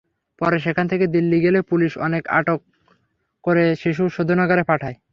পরে 0.41 0.57
সেখান 0.65 0.85
থেকে 0.91 1.05
দিল্লি 1.07 1.37
গেলে 1.45 1.59
পুলিশ 1.69 1.91
তাকে 2.03 2.29
আটক 2.31 2.59
করে 3.43 3.63
শিশু 3.75 4.03
শোধনাগারে 4.15 4.63
পাঠায়। 4.69 4.97